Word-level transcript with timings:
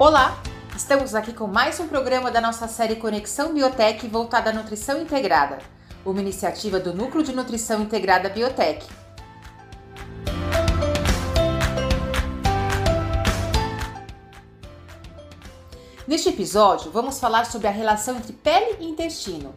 Olá! 0.00 0.42
Estamos 0.74 1.14
aqui 1.14 1.30
com 1.30 1.46
mais 1.46 1.78
um 1.78 1.86
programa 1.86 2.30
da 2.30 2.40
nossa 2.40 2.66
série 2.66 2.96
Conexão 2.96 3.52
Biotech 3.52 4.08
voltada 4.08 4.48
à 4.48 4.52
nutrição 4.54 4.98
integrada, 4.98 5.58
uma 6.06 6.22
iniciativa 6.22 6.80
do 6.80 6.94
Núcleo 6.94 7.22
de 7.22 7.34
Nutrição 7.34 7.82
Integrada 7.82 8.30
Biotech. 8.30 8.86
Neste 16.08 16.30
episódio, 16.30 16.90
vamos 16.90 17.20
falar 17.20 17.44
sobre 17.44 17.68
a 17.68 17.70
relação 17.70 18.16
entre 18.16 18.32
pele 18.32 18.78
e 18.80 18.86
intestino, 18.86 19.54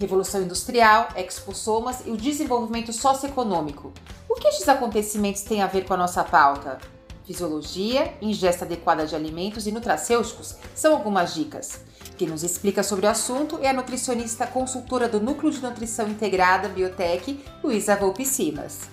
Revolução 0.00 0.40
Industrial, 0.40 1.08
expossomas 1.18 2.00
e 2.06 2.10
o 2.10 2.16
desenvolvimento 2.16 2.94
socioeconômico. 2.94 3.92
O 4.26 4.36
que 4.36 4.48
estes 4.48 4.70
acontecimentos 4.70 5.42
têm 5.42 5.60
a 5.60 5.66
ver 5.66 5.84
com 5.84 5.92
a 5.92 5.98
nossa 5.98 6.24
pauta? 6.24 6.78
Fisiologia, 7.24 8.14
ingesta 8.20 8.64
adequada 8.64 9.06
de 9.06 9.14
alimentos 9.14 9.66
e 9.66 9.72
nutracêuticos 9.72 10.56
são 10.74 10.92
algumas 10.92 11.34
dicas. 11.34 11.80
Quem 12.18 12.28
nos 12.28 12.42
explica 12.42 12.82
sobre 12.82 13.06
o 13.06 13.08
assunto 13.08 13.58
é 13.62 13.68
a 13.68 13.72
nutricionista 13.72 14.46
consultora 14.46 15.08
do 15.08 15.20
Núcleo 15.20 15.52
de 15.52 15.62
Nutrição 15.62 16.08
Integrada 16.08 16.68
Biotech, 16.68 17.42
Luísa 17.62 17.96
Volpe 17.96 18.24
Simas. 18.24 18.90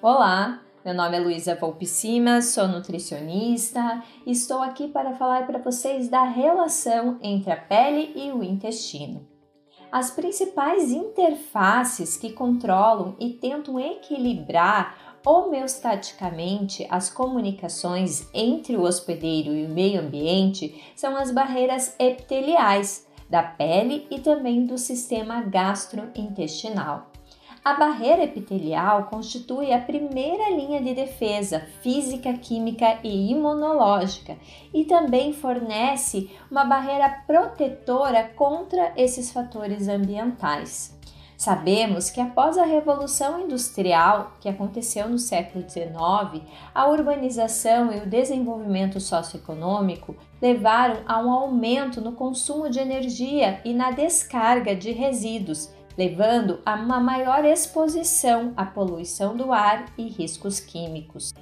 Olá, 0.00 0.60
meu 0.86 0.94
nome 0.94 1.16
é 1.16 1.20
Luísa 1.20 1.56
Volpicima, 1.56 2.40
sou 2.40 2.68
nutricionista 2.68 4.04
e 4.24 4.30
estou 4.30 4.62
aqui 4.62 4.86
para 4.86 5.14
falar 5.14 5.44
para 5.44 5.58
vocês 5.58 6.08
da 6.08 6.22
relação 6.22 7.18
entre 7.20 7.50
a 7.50 7.56
pele 7.56 8.12
e 8.14 8.30
o 8.30 8.40
intestino. 8.40 9.26
As 9.90 10.12
principais 10.12 10.92
interfaces 10.92 12.16
que 12.16 12.30
controlam 12.30 13.16
e 13.18 13.30
tentam 13.30 13.80
equilibrar 13.80 15.18
homeostaticamente 15.26 16.86
as 16.88 17.10
comunicações 17.10 18.28
entre 18.32 18.76
o 18.76 18.82
hospedeiro 18.82 19.52
e 19.52 19.66
o 19.66 19.68
meio 19.68 20.00
ambiente 20.00 20.80
são 20.94 21.16
as 21.16 21.32
barreiras 21.32 21.96
epiteliais 21.98 23.08
da 23.28 23.42
pele 23.42 24.06
e 24.08 24.20
também 24.20 24.64
do 24.64 24.78
sistema 24.78 25.40
gastrointestinal. 25.40 27.10
A 27.66 27.74
barreira 27.74 28.22
epitelial 28.22 29.06
constitui 29.06 29.72
a 29.72 29.80
primeira 29.80 30.50
linha 30.50 30.80
de 30.80 30.94
defesa 30.94 31.66
física, 31.82 32.32
química 32.34 33.00
e 33.02 33.32
imunológica 33.32 34.36
e 34.72 34.84
também 34.84 35.32
fornece 35.32 36.30
uma 36.48 36.64
barreira 36.64 37.24
protetora 37.26 38.30
contra 38.36 38.92
esses 38.96 39.32
fatores 39.32 39.88
ambientais. 39.88 40.96
Sabemos 41.36 42.08
que 42.08 42.20
após 42.20 42.56
a 42.56 42.64
Revolução 42.64 43.40
Industrial, 43.40 44.34
que 44.40 44.48
aconteceu 44.48 45.08
no 45.08 45.18
século 45.18 45.68
XIX, 45.68 46.44
a 46.72 46.86
urbanização 46.86 47.92
e 47.92 47.98
o 47.98 48.08
desenvolvimento 48.08 49.00
socioeconômico 49.00 50.14
levaram 50.40 51.00
a 51.04 51.18
um 51.18 51.32
aumento 51.32 52.00
no 52.00 52.12
consumo 52.12 52.70
de 52.70 52.78
energia 52.78 53.60
e 53.64 53.74
na 53.74 53.90
descarga 53.90 54.74
de 54.76 54.92
resíduos, 54.92 55.74
levando 55.96 56.60
a 56.64 56.74
uma 56.74 57.00
maior 57.00 57.44
exposição 57.44 58.52
à 58.56 58.64
poluição 58.64 59.36
do 59.36 59.52
ar 59.52 59.86
e 59.96 60.08
riscos 60.08 60.60
químicos. 60.60 61.32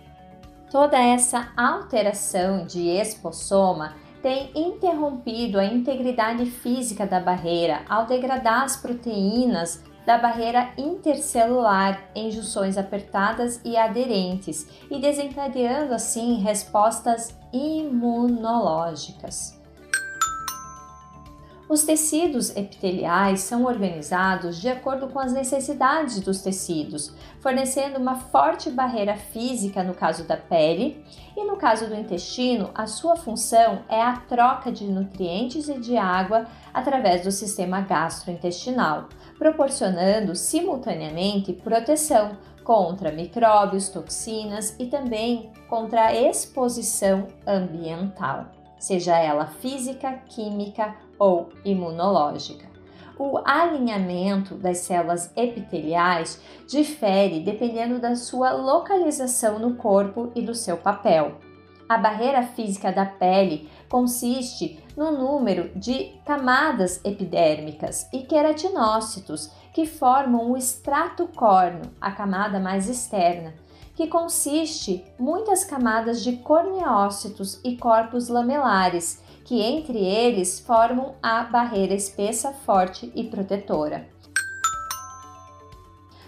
Toda 0.71 0.99
essa 0.99 1.53
alteração 1.57 2.65
de 2.65 2.89
expossoma 2.89 3.95
tem 4.23 4.51
interrompido 4.55 5.59
a 5.59 5.65
integridade 5.65 6.47
física 6.47 7.07
da 7.07 7.21
barreira 7.21 7.83
ao 7.89 8.07
degradar 8.07 8.63
as 8.63 8.77
proteínas 8.77 9.83
da 10.07 10.19
barreira 10.19 10.73
intercelular 10.77 12.11
em 12.15 12.31
junções 12.31 12.77
apertadas 12.77 13.61
e 13.65 13.75
aderentes 13.77 14.67
e 14.91 15.01
desencadeando 15.01 15.95
assim 15.95 16.41
respostas 16.41 17.35
imunológicas. 17.53 19.64
Os 21.67 21.83
tecidos 21.83 22.55
epiteliais 22.55 23.41
são 23.41 23.65
organizados 23.65 24.61
de 24.61 24.69
acordo 24.69 25.09
com 25.09 25.19
as 25.19 25.33
necessidades 25.33 26.21
dos 26.21 26.43
tecidos, 26.43 27.11
fornecendo 27.41 27.99
uma 27.99 28.17
forte 28.17 28.71
barreira 28.71 29.17
física 29.17 29.83
no 29.83 29.95
caso 29.95 30.25
da 30.25 30.37
pele, 30.37 31.03
e 31.35 31.43
no 31.43 31.57
caso 31.57 31.87
do 31.87 31.95
intestino, 31.95 32.71
a 32.75 32.87
sua 32.87 33.17
função 33.17 33.83
é 33.89 34.01
a 34.01 34.19
troca 34.29 34.71
de 34.71 34.85
nutrientes 34.85 35.67
e 35.69 35.81
de 35.81 35.97
água 35.97 36.47
através 36.73 37.23
do 37.23 37.33
sistema 37.33 37.81
gastrointestinal, 37.81 39.09
proporcionando 39.39 40.37
simultaneamente 40.37 41.55
proteção 41.55 42.37
contra 42.63 43.11
micróbios, 43.11 43.89
toxinas 43.89 44.77
e 44.79 44.87
também 44.87 45.51
contra 45.67 46.07
a 46.07 46.15
exposição 46.15 47.27
ambiental, 47.47 48.47
seja 48.79 49.19
ela 49.19 49.47
física, 49.47 50.13
química 50.29 50.95
ou 51.19 51.51
imunológica. 51.65 52.67
O 53.19 53.39
alinhamento 53.45 54.57
das 54.57 54.79
células 54.79 55.31
epiteliais 55.37 56.41
difere 56.67 57.41
dependendo 57.41 58.01
da 58.01 58.17
sua 58.17 58.53
localização 58.53 59.59
no 59.59 59.77
corpo 59.77 60.33
e 60.35 60.43
do 60.43 60.55
seu 60.55 60.77
papel. 60.77 61.37
A 61.89 61.99
barreira 61.99 62.43
física 62.43 62.91
da 62.91 63.05
pele 63.05 63.69
consiste 63.89 64.83
no 64.97 65.13
número 65.13 65.71
de 65.79 66.13
camadas 66.25 67.01
epidérmicas 67.05 68.09
e 68.13 68.23
queratinócitos 68.23 69.51
que 69.73 69.87
formam 69.87 70.51
o 70.51 70.57
estrato 70.57 71.29
córneo, 71.37 71.93
a 72.01 72.11
camada 72.11 72.59
mais 72.59 72.89
externa, 72.89 73.55
que 73.95 74.07
consiste 74.07 75.05
muitas 75.19 75.65
camadas 75.65 76.23
de 76.23 76.37
corneócitos 76.39 77.61
e 77.63 77.77
corpos 77.77 78.29
lamelares 78.29 79.23
que 79.45 79.61
entre 79.61 79.99
eles 79.99 80.59
formam 80.59 81.15
a 81.23 81.43
barreira 81.45 81.95
espessa, 81.95 82.53
forte 82.53 83.13
e 83.15 83.25
protetora. 83.25 84.09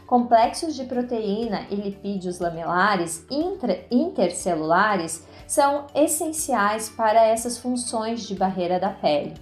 Complexos 0.07 0.77
de 0.77 0.85
proteína 0.85 1.67
e 1.69 1.75
lipídios 1.75 2.39
lamelares 2.39 3.27
intra 3.29 3.85
intercelulares 3.91 5.25
são 5.49 5.87
essenciais 5.95 6.89
para 6.89 7.25
essas 7.25 7.59
funções 7.59 8.23
de 8.27 8.35
barreira 8.35 8.79
da 8.79 8.91
pele. 8.91 9.35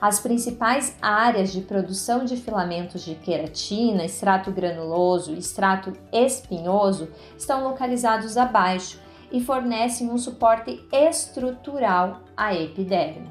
As 0.00 0.18
principais 0.18 0.96
áreas 1.00 1.52
de 1.52 1.60
produção 1.60 2.24
de 2.24 2.36
filamentos 2.36 3.04
de 3.04 3.14
queratina, 3.14 4.04
extrato 4.04 4.50
granuloso 4.50 5.32
e 5.32 5.38
extrato 5.38 5.92
espinhoso 6.12 7.08
estão 7.36 7.64
localizados 7.64 8.36
abaixo 8.36 8.98
e 9.30 9.40
fornecem 9.40 10.10
um 10.10 10.18
suporte 10.18 10.86
estrutural 10.92 12.20
à 12.36 12.54
epiderme. 12.54 13.28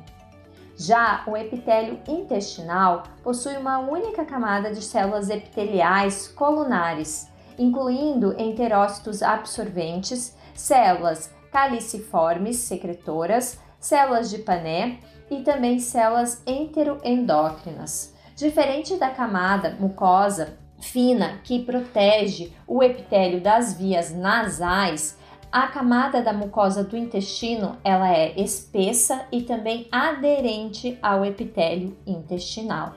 Já 0.78 1.24
o 1.28 1.36
epitélio 1.36 2.00
intestinal 2.08 3.04
possui 3.22 3.58
uma 3.58 3.80
única 3.80 4.24
camada 4.24 4.72
de 4.72 4.82
células 4.82 5.30
epiteliais 5.30 6.28
colunares, 6.30 7.30
incluindo 7.58 8.34
enterócitos 8.40 9.22
absorventes, 9.22 10.36
células 10.54 11.34
caliciformes 11.52 12.58
secretoras, 12.58 13.60
células 13.78 14.30
de 14.30 14.38
Pané 14.38 15.00
e 15.30 15.42
também 15.42 15.80
células 15.80 16.42
enteroendócrinas. 16.48 18.14
Diferente 18.36 18.96
da 18.96 19.10
camada 19.10 19.76
mucosa 19.80 20.58
fina 20.80 21.40
que 21.44 21.60
protege 21.60 22.54
o 22.66 22.82
epitélio 22.82 23.42
das 23.42 23.74
vias 23.74 24.12
nasais, 24.12 25.18
a 25.52 25.68
camada 25.68 26.22
da 26.22 26.32
mucosa 26.32 26.84
do 26.84 26.96
intestino 26.96 27.78
ela 27.84 28.14
é 28.14 28.40
espessa 28.40 29.26
e 29.32 29.42
também 29.42 29.88
aderente 29.92 30.98
ao 31.02 31.26
epitélio 31.26 31.98
intestinal. 32.06 32.94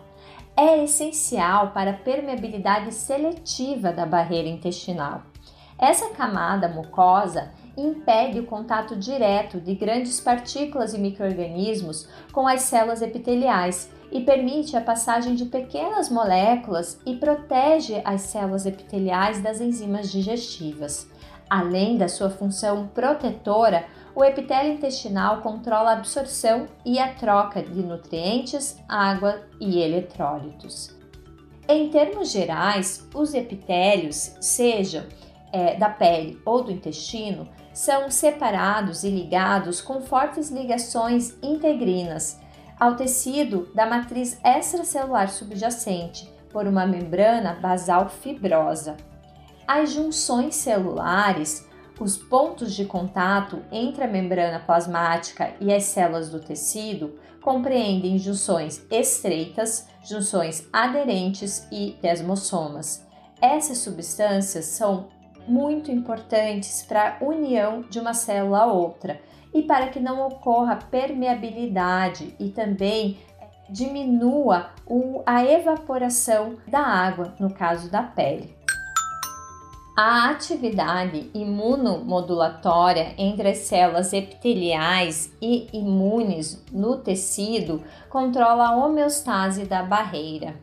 É 0.54 0.84
essencial 0.84 1.70
para 1.70 1.92
a 1.92 1.96
permeabilidade 1.96 2.92
seletiva 2.92 3.90
da 3.90 4.04
barreira 4.04 4.48
intestinal. 4.48 5.22
Essa 5.78 6.10
camada 6.10 6.68
mucosa 6.68 7.50
impede 7.74 8.38
o 8.38 8.46
contato 8.46 8.94
direto 8.94 9.58
de 9.58 9.74
grandes 9.74 10.20
partículas 10.20 10.92
e 10.92 10.98
microrganismos 10.98 12.06
com 12.32 12.46
as 12.46 12.62
células 12.62 13.00
epiteliais 13.00 13.90
e 14.10 14.20
permite 14.20 14.76
a 14.76 14.80
passagem 14.82 15.34
de 15.34 15.46
pequenas 15.46 16.10
moléculas 16.10 17.00
e 17.06 17.16
protege 17.16 18.02
as 18.04 18.20
células 18.20 18.66
epiteliais 18.66 19.40
das 19.40 19.58
enzimas 19.58 20.12
digestivas. 20.12 21.10
Além 21.52 21.98
da 21.98 22.08
sua 22.08 22.30
função 22.30 22.86
protetora, 22.94 23.84
o 24.14 24.24
epitélio 24.24 24.72
intestinal 24.72 25.42
controla 25.42 25.90
a 25.90 25.92
absorção 25.92 26.66
e 26.82 26.98
a 26.98 27.12
troca 27.12 27.62
de 27.62 27.82
nutrientes, 27.82 28.78
água 28.88 29.42
e 29.60 29.78
eletrólitos. 29.78 30.96
Em 31.68 31.90
termos 31.90 32.32
gerais, 32.32 33.06
os 33.14 33.34
epitélios, 33.34 34.34
seja 34.40 35.06
é, 35.52 35.76
da 35.76 35.90
pele 35.90 36.40
ou 36.46 36.64
do 36.64 36.72
intestino, 36.72 37.46
são 37.74 38.10
separados 38.10 39.04
e 39.04 39.10
ligados 39.10 39.82
com 39.82 40.00
fortes 40.00 40.50
ligações 40.50 41.36
integrinas, 41.42 42.40
ao 42.80 42.96
tecido 42.96 43.70
da 43.74 43.84
matriz 43.84 44.40
extracelular 44.42 45.28
subjacente 45.28 46.32
por 46.50 46.66
uma 46.66 46.86
membrana 46.86 47.52
basal 47.60 48.08
fibrosa. 48.08 48.96
As 49.66 49.92
junções 49.92 50.54
celulares, 50.56 51.68
os 52.00 52.16
pontos 52.16 52.74
de 52.74 52.84
contato 52.84 53.62
entre 53.70 54.04
a 54.04 54.08
membrana 54.08 54.58
plasmática 54.58 55.54
e 55.60 55.72
as 55.72 55.84
células 55.84 56.30
do 56.30 56.40
tecido, 56.40 57.18
compreendem 57.40 58.18
junções 58.18 58.84
estreitas, 58.90 59.88
junções 60.02 60.68
aderentes 60.72 61.66
e 61.70 61.96
desmossomas. 62.00 63.06
Essas 63.40 63.78
substâncias 63.78 64.66
são 64.66 65.08
muito 65.46 65.90
importantes 65.90 66.82
para 66.82 67.18
a 67.20 67.24
união 67.24 67.82
de 67.82 67.98
uma 67.98 68.14
célula 68.14 68.60
a 68.60 68.72
outra 68.72 69.20
e 69.52 69.62
para 69.62 69.88
que 69.88 70.00
não 70.00 70.26
ocorra 70.26 70.76
permeabilidade 70.76 72.34
e 72.38 72.48
também 72.50 73.18
diminua 73.68 74.70
a 75.26 75.44
evaporação 75.44 76.56
da 76.68 76.80
água, 76.80 77.34
no 77.38 77.52
caso 77.52 77.90
da 77.90 78.02
pele. 78.02 78.61
A 79.94 80.30
atividade 80.30 81.30
imunomodulatória 81.34 83.14
entre 83.18 83.50
as 83.50 83.58
células 83.58 84.14
epiteliais 84.14 85.30
e 85.38 85.68
imunes 85.70 86.64
no 86.72 86.96
tecido 86.96 87.82
controla 88.08 88.68
a 88.68 88.74
homeostase 88.74 89.66
da 89.66 89.82
barreira. 89.82 90.56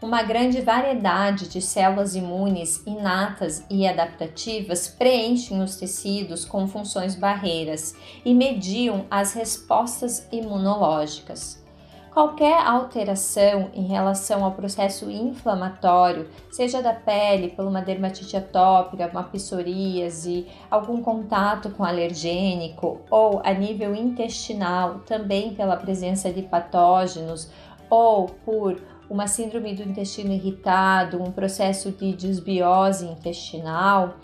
Uma 0.00 0.22
grande 0.22 0.62
variedade 0.62 1.46
de 1.46 1.60
células 1.60 2.16
imunes 2.16 2.82
inatas 2.86 3.62
e 3.68 3.86
adaptativas 3.86 4.88
preenchem 4.88 5.62
os 5.62 5.76
tecidos 5.76 6.46
com 6.46 6.66
funções 6.66 7.14
barreiras 7.14 7.94
e 8.24 8.32
mediam 8.32 9.04
as 9.10 9.34
respostas 9.34 10.26
imunológicas. 10.32 11.62
Qualquer 12.12 12.66
alteração 12.66 13.70
em 13.72 13.86
relação 13.86 14.44
ao 14.44 14.50
processo 14.50 15.08
inflamatório, 15.08 16.28
seja 16.50 16.82
da 16.82 16.92
pele 16.92 17.50
por 17.50 17.64
uma 17.64 17.80
dermatite 17.80 18.36
atópica, 18.36 19.08
uma 19.12 19.22
psoríase, 19.22 20.48
algum 20.68 21.00
contato 21.00 21.70
com 21.70 21.84
alergênico 21.84 23.00
ou 23.08 23.40
a 23.44 23.52
nível 23.52 23.94
intestinal, 23.94 25.02
também 25.06 25.54
pela 25.54 25.76
presença 25.76 26.32
de 26.32 26.42
patógenos 26.42 27.48
ou 27.88 28.26
por 28.26 28.82
uma 29.08 29.28
síndrome 29.28 29.74
do 29.74 29.84
intestino 29.84 30.32
irritado, 30.32 31.22
um 31.22 31.30
processo 31.30 31.92
de 31.92 32.12
desbiose 32.12 33.06
intestinal, 33.06 34.14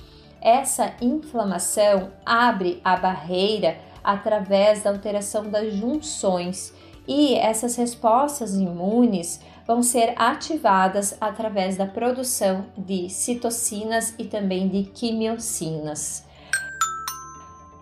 essa 0.41 0.93
inflamação 1.01 2.11
abre 2.25 2.81
a 2.85 2.97
barreira 2.97 3.79
através 4.03 4.83
da 4.83 4.91
alteração 4.91 5.51
das 5.51 5.73
junções 5.73 6.73
e 7.07 7.35
essas 7.35 7.77
respostas 7.77 8.55
imunes 8.55 9.41
vão 9.67 9.83
ser 9.83 10.15
ativadas 10.17 11.17
através 11.21 11.77
da 11.77 11.87
produção 11.87 12.67
de 12.77 13.09
citocinas 13.09 14.15
e 14.19 14.25
também 14.25 14.69
de 14.69 14.85
quimiocinas. 14.85 16.27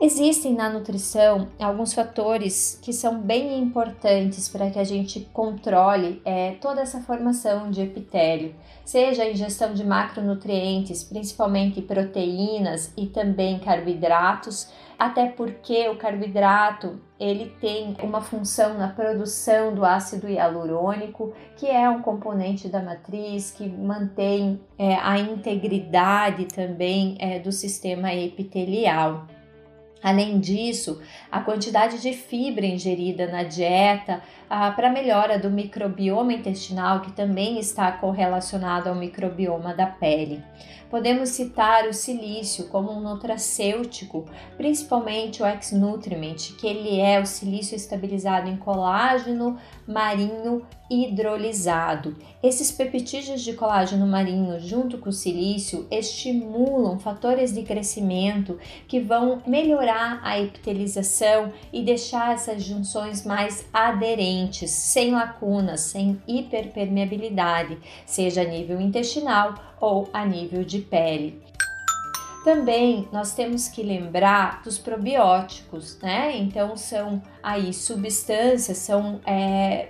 Existem 0.01 0.53
na 0.53 0.69
nutrição 0.69 1.49
alguns 1.59 1.95
fatores 1.95 2.79
que 2.83 2.93
são 2.93 3.21
bem 3.21 3.59
importantes 3.59 4.49
para 4.49 4.69
que 4.69 4.79
a 4.79 4.85
gente 4.85 5.21
controle 5.33 6.21
é, 6.25 6.57
toda 6.61 6.81
essa 6.81 7.01
formação 7.01 7.71
de 7.71 7.81
epitélio, 7.81 8.55
seja 8.85 9.23
a 9.23 9.31
ingestão 9.31 9.73
de 9.73 9.85
macronutrientes, 9.85 11.05
principalmente 11.05 11.81
proteínas 11.81 12.93
e 12.97 13.07
também 13.07 13.59
carboidratos, 13.61 14.69
até 15.05 15.27
porque 15.27 15.87
o 15.91 15.97
carboidrato 15.97 16.99
ele 17.21 17.55
tem 17.61 17.95
uma 18.03 18.23
função 18.23 18.79
na 18.79 18.89
produção 18.89 19.75
do 19.75 19.85
ácido 19.85 20.27
hialurônico, 20.27 21.35
que 21.57 21.67
é 21.67 21.91
um 21.91 22.01
componente 22.01 22.69
da 22.71 22.83
matriz 22.83 23.51
que 23.51 23.69
mantém 23.69 24.59
é, 24.79 24.95
a 24.95 25.19
integridade 25.19 26.47
também 26.47 27.19
é, 27.21 27.39
do 27.39 27.53
sistema 27.53 28.15
epitelial. 28.15 29.27
Além 30.03 30.39
disso, 30.39 31.03
a 31.31 31.41
quantidade 31.41 32.01
de 32.01 32.15
fibra 32.15 32.65
ingerida 32.65 33.27
na 33.27 33.43
dieta 33.43 34.23
ah, 34.49 34.71
para 34.71 34.91
melhora 34.91 35.39
do 35.39 35.51
microbioma 35.51 36.33
intestinal, 36.33 37.01
que 37.01 37.13
também 37.13 37.59
está 37.59 37.93
correlacionado 37.93 38.89
ao 38.89 38.95
microbioma 38.95 39.75
da 39.75 39.87
pele. 39.87 40.43
Podemos 40.95 41.31
citar 41.31 41.89
o 41.89 41.93
silício 41.93 42.69
como 42.69 42.93
um 42.93 43.01
nutracêutico, 43.01 44.27
principalmente 44.57 45.43
o 45.43 45.45
X-Nutriment, 45.45 46.55
que 46.57 46.69
ele 46.69 47.01
é 47.01 47.21
o 47.21 47.27
silício 47.27 47.75
estabilizado 47.75 48.49
em 48.49 48.57
colágeno 48.57 49.59
marinho 49.89 50.65
hidrolisado. 50.89 52.17
Esses 52.41 52.71
peptídeos 52.71 53.43
de 53.43 53.55
colágeno 53.55 54.07
marinho 54.07 54.61
junto 54.61 54.99
com 54.99 55.09
o 55.09 55.13
silício 55.13 55.87
estimulam 55.91 57.01
fatores 57.01 57.53
de 57.53 57.63
crescimento 57.63 58.59
que 58.87 59.01
vão 59.01 59.43
melhorar 59.47 60.21
a 60.23 60.39
epitelização 60.39 61.53
e 61.73 61.83
deixar 61.83 62.35
essas 62.35 62.63
junções 62.63 63.25
mais 63.25 63.67
aderentes, 63.73 64.71
sem 64.71 65.11
lacunas, 65.11 65.81
sem 65.81 66.23
hiperpermeabilidade, 66.29 67.79
seja 68.07 68.43
a 68.43 68.45
nível 68.45 68.81
intestinal 68.81 69.55
ou 69.85 70.09
a 70.13 70.25
nível 70.25 70.65
de 70.65 70.79
pele. 70.79 71.43
Também 72.43 73.09
nós 73.13 73.35
temos 73.35 73.69
que 73.69 73.83
lembrar 73.83 74.63
dos 74.63 74.79
probióticos, 74.79 75.99
né? 76.01 76.37
Então 76.37 76.77
são 76.77 77.23
aí 77.43 77.73
substâncias, 77.73 78.79
são 78.79 79.21
é, 79.25 79.89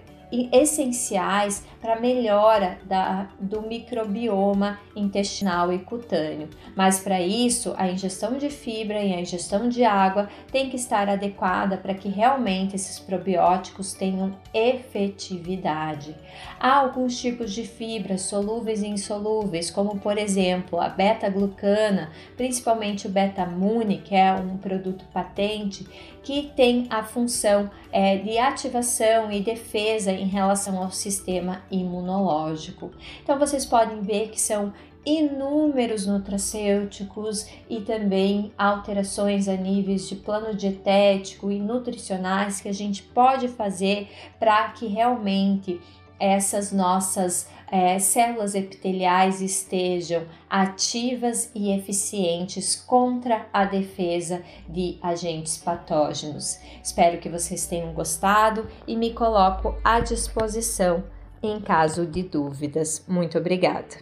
essenciais 0.52 1.64
para 1.80 1.94
a 1.94 2.00
melhora 2.00 2.78
da, 2.84 3.28
do 3.38 3.62
microbioma 3.62 4.78
intestinal 4.96 5.72
e 5.72 5.78
cutâneo. 5.78 6.48
Mas 6.74 7.00
para 7.00 7.20
isso, 7.20 7.74
a 7.76 7.88
ingestão 7.90 8.38
de 8.38 8.48
fibra 8.48 9.02
e 9.02 9.12
a 9.12 9.20
ingestão 9.20 9.68
de 9.68 9.84
água 9.84 10.28
tem 10.50 10.70
que 10.70 10.76
estar 10.76 11.08
adequada 11.08 11.76
para 11.76 11.92
que 11.94 12.08
realmente 12.08 12.74
esses 12.74 12.98
probióticos 12.98 13.92
tenham 13.92 14.34
efetividade. 14.52 16.16
Há 16.58 16.76
alguns 16.76 17.20
tipos 17.20 17.52
de 17.52 17.64
fibras 17.64 18.22
solúveis 18.22 18.82
e 18.82 18.88
insolúveis, 18.88 19.70
como 19.70 19.98
por 19.98 20.16
exemplo 20.16 20.80
a 20.80 20.88
beta-glucana, 20.88 22.10
principalmente 22.36 23.06
o 23.06 23.10
beta-mune, 23.10 23.98
que 23.98 24.14
é 24.14 24.32
um 24.32 24.56
produto 24.56 25.04
patente, 25.12 25.86
que 26.22 26.50
tem 26.56 26.86
a 26.88 27.02
função 27.02 27.70
é, 27.92 28.16
de 28.16 28.38
ativação 28.38 29.30
e 29.30 29.40
defesa 29.40 30.10
em 30.24 30.28
relação 30.28 30.82
ao 30.82 30.90
sistema 30.90 31.62
imunológico. 31.70 32.90
Então 33.22 33.38
vocês 33.38 33.64
podem 33.64 34.00
ver 34.00 34.30
que 34.30 34.40
são 34.40 34.72
inúmeros 35.06 36.06
nutracêuticos 36.06 37.46
e 37.68 37.82
também 37.82 38.52
alterações 38.56 39.48
a 39.48 39.56
níveis 39.56 40.08
de 40.08 40.16
plano 40.16 40.54
dietético 40.54 41.50
e 41.50 41.58
nutricionais 41.58 42.60
que 42.60 42.68
a 42.68 42.72
gente 42.72 43.02
pode 43.02 43.48
fazer 43.48 44.08
para 44.38 44.70
que 44.70 44.86
realmente 44.86 45.80
essas 46.18 46.72
nossas 46.72 47.48
é, 47.74 47.98
células 47.98 48.54
epiteliais 48.54 49.40
estejam 49.40 50.24
ativas 50.48 51.50
e 51.52 51.76
eficientes 51.76 52.76
contra 52.76 53.48
a 53.52 53.64
defesa 53.64 54.44
de 54.68 54.96
agentes 55.02 55.58
patógenos. 55.58 56.56
Espero 56.80 57.18
que 57.18 57.28
vocês 57.28 57.66
tenham 57.66 57.92
gostado 57.92 58.68
e 58.86 58.96
me 58.96 59.12
coloco 59.12 59.76
à 59.82 59.98
disposição 59.98 61.02
em 61.42 61.60
caso 61.60 62.06
de 62.06 62.22
dúvidas. 62.22 63.04
Muito 63.08 63.38
obrigada. 63.38 63.96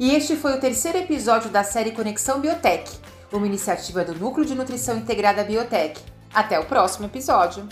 E 0.00 0.10
este 0.10 0.34
foi 0.34 0.56
o 0.56 0.60
terceiro 0.60 0.98
episódio 0.98 1.48
da 1.50 1.62
série 1.62 1.92
Conexão 1.92 2.40
Biotech, 2.40 3.07
uma 3.36 3.46
iniciativa 3.46 4.04
do 4.04 4.14
Núcleo 4.14 4.46
de 4.46 4.54
Nutrição 4.54 4.96
Integrada 4.96 5.44
Biotech. 5.44 6.00
Até 6.32 6.58
o 6.58 6.64
próximo 6.64 7.06
episódio! 7.06 7.68